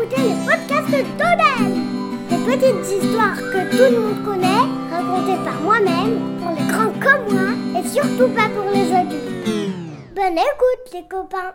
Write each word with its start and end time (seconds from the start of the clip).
écoutez 0.00 0.22
le 0.22 0.46
podcast 0.46 0.90
d'Oden 1.18 2.28
Des 2.28 2.44
petites 2.46 3.02
histoires 3.02 3.36
que 3.36 3.70
tout 3.70 3.92
le 3.92 4.00
monde 4.00 4.24
connaît, 4.24 4.64
racontées 4.90 5.42
par 5.44 5.60
moi-même, 5.60 6.38
pour 6.40 6.50
les 6.52 6.66
grands 6.66 6.92
comme 7.00 7.34
moi, 7.34 7.80
et 7.80 7.86
surtout 7.86 8.32
pas 8.34 8.48
pour 8.48 8.70
les 8.70 8.92
adultes. 8.92 10.14
Bonne 10.14 10.38
écoute 10.38 10.92
les 10.92 11.06
copains 11.08 11.54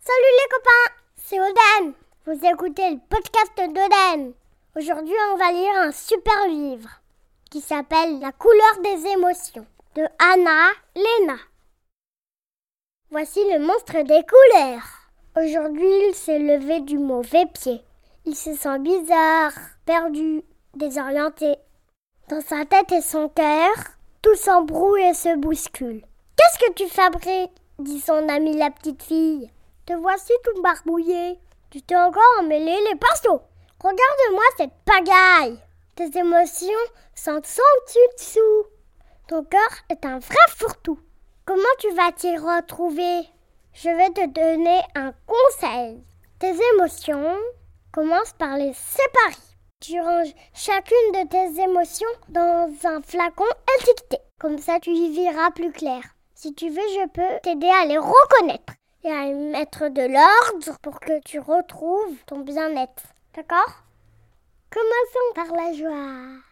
Salut 0.00 0.34
les 0.40 0.50
copains, 0.50 0.94
c'est 1.16 1.40
Oden 1.40 1.92
Vous 2.26 2.46
écoutez 2.46 2.90
le 2.90 2.98
podcast 3.08 3.52
d'Oden 3.56 4.32
Aujourd'hui 4.76 5.14
on 5.32 5.36
va 5.36 5.52
lire 5.52 5.74
un 5.76 5.92
super 5.92 6.48
livre 6.48 6.90
qui 7.50 7.60
s'appelle 7.60 8.20
La 8.20 8.32
couleur 8.32 8.80
des 8.82 9.06
émotions 9.08 9.66
de 9.94 10.02
Anna 10.18 10.70
Lena. 10.96 11.36
Voici 13.10 13.40
le 13.52 13.58
monstre 13.58 14.02
des 14.02 14.22
couleurs. 14.22 15.01
Aujourd'hui, 15.34 16.08
il 16.08 16.14
s'est 16.14 16.38
levé 16.38 16.80
du 16.80 16.98
mauvais 16.98 17.46
pied. 17.46 17.80
Il 18.26 18.36
se 18.36 18.54
sent 18.54 18.78
bizarre, 18.80 19.52
perdu, 19.86 20.42
désorienté. 20.74 21.56
Dans 22.28 22.42
sa 22.42 22.66
tête 22.66 22.92
et 22.92 23.00
son 23.00 23.30
cœur, 23.30 23.72
tout 24.20 24.34
s'embrouille 24.34 25.00
et 25.00 25.14
se 25.14 25.34
bouscule. 25.38 26.04
Qu'est-ce 26.36 26.58
que 26.58 26.72
tu 26.74 26.86
fabriques? 26.86 27.50
dit 27.78 28.00
son 28.00 28.28
amie 28.28 28.58
la 28.58 28.70
petite 28.70 29.02
fille. 29.02 29.50
Te 29.86 29.94
voici 29.94 30.32
tout 30.44 30.60
barbouillé? 30.60 31.38
Tu 31.70 31.80
t'es 31.80 31.96
encore 31.96 32.22
emmêlé 32.40 32.76
les 32.90 32.98
pinceaux. 32.98 33.40
Regarde-moi 33.80 34.44
cette 34.58 34.74
pagaille. 34.84 35.58
Tes 35.94 36.18
émotions 36.18 36.68
sont 37.14 37.40
sans 37.42 37.62
dessous. 38.18 38.66
Ton 39.28 39.44
cœur 39.44 39.70
est 39.88 40.04
un 40.04 40.18
vrai 40.18 40.36
fourre-tout. 40.50 41.00
Comment 41.46 41.62
tu 41.78 41.90
vas 41.94 42.12
t'y 42.12 42.36
retrouver? 42.36 43.22
Je 43.74 43.88
vais 43.88 44.10
te 44.10 44.26
donner 44.26 44.80
un 44.94 45.12
conseil. 45.26 46.04
Tes 46.38 46.54
émotions 46.74 47.36
commencent 47.90 48.34
par 48.34 48.58
les 48.58 48.74
séparer. 48.74 49.42
Tu 49.80 49.98
ranges 49.98 50.34
chacune 50.54 51.12
de 51.14 51.26
tes 51.26 51.62
émotions 51.62 52.08
dans 52.28 52.70
un 52.84 53.00
flacon 53.00 53.46
étiqueté. 53.78 54.18
Comme 54.38 54.58
ça, 54.58 54.78
tu 54.78 54.90
y 54.90 55.16
verras 55.16 55.50
plus 55.52 55.72
clair. 55.72 56.02
Si 56.34 56.54
tu 56.54 56.68
veux, 56.68 56.76
je 56.76 57.08
peux 57.08 57.40
t'aider 57.42 57.70
à 57.70 57.86
les 57.86 57.96
reconnaître 57.96 58.74
et 59.04 59.10
à 59.10 59.32
mettre 59.32 59.88
de 59.88 60.02
l'ordre 60.02 60.78
pour 60.82 61.00
que 61.00 61.20
tu 61.20 61.40
retrouves 61.40 62.16
ton 62.26 62.40
bien-être. 62.40 63.02
D'accord? 63.34 63.82
Commençons 64.70 65.34
par 65.34 65.56
la 65.56 65.72
joie. 65.72 66.42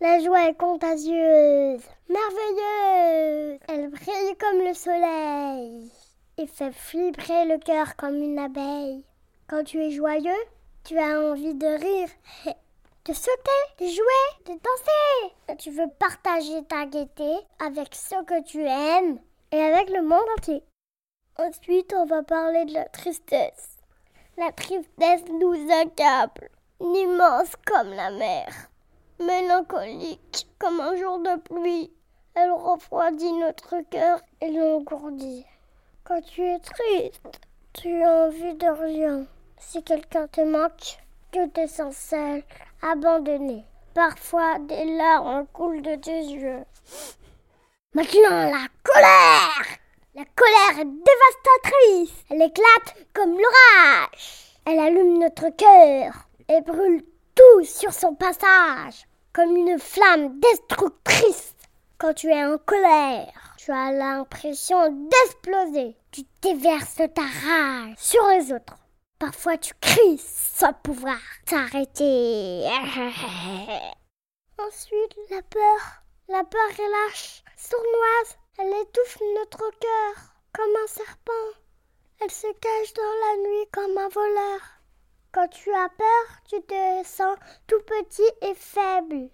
La 0.00 0.20
joie 0.20 0.48
est 0.48 0.58
contagieuse, 0.58 1.82
merveilleuse. 2.08 3.60
Elle 3.68 3.90
brille 3.90 4.36
comme 4.38 4.66
le 4.66 4.74
soleil 4.74 5.90
et 6.38 6.46
fait 6.46 6.70
vibrer 6.92 7.44
le 7.44 7.58
cœur 7.58 7.96
comme 7.96 8.22
une 8.22 8.38
abeille. 8.38 9.04
Quand 9.48 9.64
tu 9.64 9.82
es 9.82 9.90
joyeux, 9.90 10.44
tu 10.84 10.98
as 10.98 11.20
envie 11.20 11.54
de 11.54 11.66
rire, 11.66 12.08
de 13.04 13.12
sauter, 13.12 13.64
de 13.80 13.86
jouer, 13.86 14.46
de 14.46 14.52
danser. 14.52 15.58
Tu 15.58 15.70
veux 15.70 15.90
partager 15.98 16.64
ta 16.64 16.86
gaieté 16.86 17.36
avec 17.58 17.94
ceux 17.94 18.22
que 18.24 18.42
tu 18.44 18.60
aimes 18.64 19.18
et 19.52 19.60
avec 19.60 19.90
le 19.90 20.02
monde 20.02 20.28
entier. 20.38 20.62
Ensuite, 21.36 21.94
on 21.94 22.06
va 22.06 22.22
parler 22.22 22.64
de 22.64 22.74
la 22.74 22.86
tristesse. 22.86 23.76
La 24.36 24.52
tristesse 24.52 25.24
nous 25.28 25.70
accable, 25.70 26.48
immense 26.80 27.54
comme 27.66 27.90
la 27.90 28.10
mer 28.10 28.68
mélancolique 29.20 30.48
comme 30.58 30.80
un 30.80 30.96
jour 30.96 31.18
de 31.18 31.36
pluie. 31.40 31.92
Elle 32.34 32.52
refroidit 32.52 33.32
notre 33.32 33.80
cœur 33.90 34.20
et 34.40 34.50
l'engourdit. 34.50 35.44
Quand 36.08 36.22
tu 36.22 36.40
es 36.40 36.58
triste, 36.58 37.20
tu 37.74 38.02
as 38.02 38.10
envie 38.10 38.54
de 38.54 38.82
rien. 38.82 39.26
Si 39.58 39.82
quelqu'un 39.82 40.26
te 40.26 40.40
manque, 40.40 40.96
tu 41.32 41.50
te 41.50 41.66
sens 41.66 41.94
seul, 41.94 42.42
abandonné. 42.80 43.66
Parfois, 43.92 44.58
des 44.58 44.86
larmes 44.96 45.46
coulent 45.52 45.82
de 45.82 45.96
tes 45.96 46.22
yeux. 46.22 46.64
Maintenant, 47.92 48.50
la 48.50 48.68
colère 48.82 49.66
La 50.14 50.24
colère 50.34 50.80
est 50.80 50.86
dévastatrice. 50.86 52.24
Elle 52.30 52.40
éclate 52.40 53.06
comme 53.12 53.36
l'orage. 53.36 54.56
Elle 54.64 54.78
allume 54.80 55.18
notre 55.18 55.50
cœur 55.50 56.26
et 56.48 56.62
brûle 56.62 57.04
tout 57.34 57.64
sur 57.64 57.92
son 57.92 58.14
passage 58.14 59.06
comme 59.34 59.54
une 59.54 59.78
flamme 59.78 60.40
destructrice. 60.40 61.54
Quand 61.98 62.14
tu 62.14 62.28
es 62.30 62.44
en 62.46 62.56
colère, 62.56 63.47
tu 63.68 63.72
as 63.72 63.92
l'impression 63.92 64.88
d'exploser. 64.88 65.94
Tu 66.10 66.22
déverses 66.40 67.02
ta 67.14 67.20
rage 67.20 67.96
sur 67.98 68.26
les 68.28 68.50
autres. 68.50 68.78
Parfois 69.18 69.58
tu 69.58 69.74
cries 69.78 70.16
sans 70.16 70.72
pouvoir 70.72 71.18
t'arrêter. 71.44 72.62
Ensuite, 74.58 75.16
la 75.28 75.42
peur. 75.42 76.02
La 76.28 76.44
peur 76.44 76.70
est 76.70 76.88
lâche, 76.88 77.42
sournoise. 77.58 78.38
Elle 78.58 78.72
étouffe 78.80 79.18
notre 79.34 79.70
cœur 79.78 80.14
comme 80.54 80.74
un 80.82 80.86
serpent. 80.86 81.52
Elle 82.22 82.30
se 82.30 82.46
cache 82.46 82.94
dans 82.94 83.02
la 83.02 83.36
nuit 83.50 83.68
comme 83.70 83.98
un 83.98 84.08
voleur. 84.08 84.60
Quand 85.30 85.48
tu 85.48 85.70
as 85.74 85.90
peur, 85.90 86.24
tu 86.48 86.62
te 86.62 87.04
sens 87.04 87.36
tout 87.66 87.82
petit 87.82 88.32
et 88.40 88.54
faible, 88.54 89.28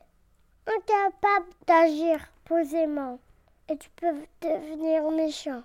incapable 0.67 1.47
d'agir 1.69 2.19
posément. 2.45 3.21
Et 3.69 3.77
tu 3.79 3.89
peux 3.97 4.13
devenir 4.43 5.11
méchant. 5.11 5.63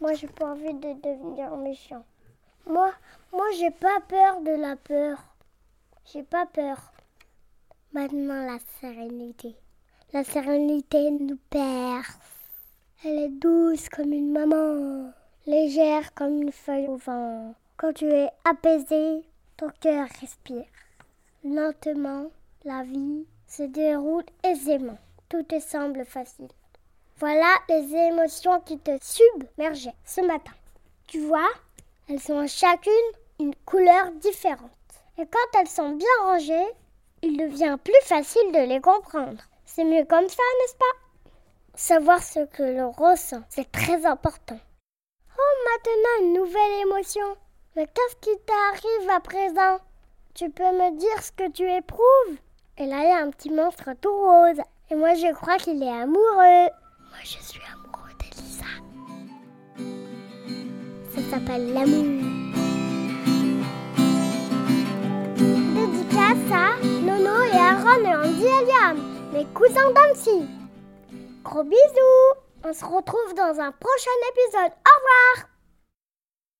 Moi, 0.00 0.12
j'ai 0.14 0.28
pas 0.28 0.52
envie 0.52 0.74
de 0.74 0.92
devenir 1.00 1.56
méchant. 1.56 2.04
Moi, 2.66 2.92
moi, 3.32 3.46
j'ai 3.58 3.70
pas 3.70 4.00
peur 4.08 4.40
de 4.42 4.52
la 4.52 4.76
peur. 4.76 5.18
J'ai 6.12 6.22
pas 6.22 6.46
peur. 6.46 6.92
Maintenant, 7.92 8.46
la 8.46 8.58
sérénité. 8.80 9.56
La 10.12 10.24
sérénité 10.24 11.10
nous 11.10 11.38
perce. 11.48 12.18
Elle 13.04 13.18
est 13.18 13.28
douce 13.28 13.88
comme 13.88 14.12
une 14.12 14.32
maman, 14.32 15.10
légère 15.46 16.12
comme 16.14 16.42
une 16.42 16.52
feuille 16.52 16.88
au 16.88 16.96
vent. 16.96 17.54
Quand 17.78 17.94
tu 17.94 18.04
es 18.04 18.28
apaisé, 18.44 19.24
ton 19.56 19.70
cœur 19.80 20.06
respire. 20.20 20.66
Lentement, 21.44 22.26
la 22.64 22.82
vie 22.82 23.24
se 23.46 23.62
déroule 23.62 24.24
aisément. 24.44 24.98
Tout 25.30 25.42
te 25.44 25.58
semble 25.60 26.04
facile. 26.04 26.48
Voilà 27.20 27.54
les 27.68 27.94
émotions 27.94 28.60
qui 28.60 28.78
te 28.78 28.92
submergeaient 29.02 29.94
ce 30.06 30.22
matin. 30.22 30.52
Tu 31.06 31.20
vois, 31.20 31.50
elles 32.08 32.18
sont 32.18 32.46
chacune 32.46 32.92
une 33.38 33.54
couleur 33.66 34.10
différente. 34.12 34.70
Et 35.18 35.26
quand 35.26 35.58
elles 35.58 35.68
sont 35.68 35.90
bien 35.90 36.08
rangées, 36.22 36.74
il 37.20 37.36
devient 37.36 37.76
plus 37.84 38.00
facile 38.04 38.52
de 38.52 38.60
les 38.66 38.80
comprendre. 38.80 39.42
C'est 39.66 39.84
mieux 39.84 40.06
comme 40.06 40.30
ça, 40.30 40.42
n'est-ce 40.60 40.76
pas? 40.76 41.30
Savoir 41.74 42.22
ce 42.22 42.46
que 42.46 42.62
l'on 42.62 42.90
ressent, 42.90 43.42
c'est 43.50 43.70
très 43.70 44.06
important. 44.06 44.58
Oh, 45.38 45.70
maintenant 45.70 46.26
une 46.26 46.32
nouvelle 46.32 46.86
émotion. 46.86 47.36
Mais 47.76 47.86
qu'est-ce 47.86 48.16
qui 48.16 48.38
t'arrive 48.46 49.10
à 49.10 49.20
présent? 49.20 49.78
Tu 50.32 50.48
peux 50.48 50.72
me 50.72 50.96
dire 50.96 51.22
ce 51.22 51.32
que 51.32 51.50
tu 51.50 51.70
éprouves? 51.70 52.38
Et 52.78 52.86
là, 52.86 53.02
il 53.02 53.08
y 53.10 53.12
a 53.12 53.18
un 53.18 53.30
petit 53.30 53.50
monstre 53.50 53.90
tout 54.00 54.10
rose. 54.10 54.64
Et 54.90 54.94
moi, 54.94 55.12
je 55.12 55.34
crois 55.34 55.58
qu'il 55.58 55.82
est 55.82 56.00
amoureux. 56.00 56.70
Je 57.22 57.36
suis 57.42 57.60
amoureux 57.72 58.10
d'Elisa. 58.18 58.64
Ça 61.14 61.30
s'appelle 61.30 61.72
l'amour. 61.74 62.22
Dédicace 65.74 66.52
à 66.52 66.82
Nono 66.82 67.42
et 67.44 67.56
Aaron 67.56 68.04
et 68.04 68.14
Andy 68.14 68.44
et 68.44 68.64
Liam, 68.66 68.98
mes 69.32 69.44
cousins 69.52 69.90
d'Annecy. 69.92 70.48
Gros 71.44 71.64
bisous 71.64 72.34
On 72.64 72.72
se 72.72 72.84
retrouve 72.84 73.34
dans 73.36 73.60
un 73.60 73.72
prochain 73.72 74.18
épisode. 74.32 74.72
Au 74.72 74.96
revoir 74.96 75.49